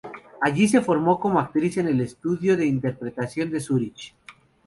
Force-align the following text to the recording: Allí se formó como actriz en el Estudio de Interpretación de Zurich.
Allí 0.41 0.67
se 0.67 0.81
formó 0.81 1.19
como 1.19 1.39
actriz 1.39 1.77
en 1.77 1.87
el 1.87 2.01
Estudio 2.01 2.57
de 2.57 2.65
Interpretación 2.65 3.51
de 3.51 3.59
Zurich. 3.59 4.15